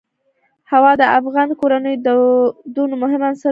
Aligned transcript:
هوا 0.71 0.91
د 1.01 1.03
افغان 1.19 1.49
کورنیو 1.59 2.03
د 2.05 2.07
دودونو 2.09 2.95
مهم 3.03 3.21
عنصر 3.27 3.43
دی. 3.49 3.49